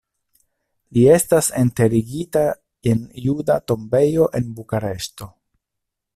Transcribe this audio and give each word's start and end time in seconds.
Li 0.97 1.03
estas 1.15 1.49
enterigita 1.59 2.43
en 2.93 3.05
Juda 3.27 3.59
Tombejo 3.73 4.27
en 4.41 4.53
Bukareŝto. 4.59 5.31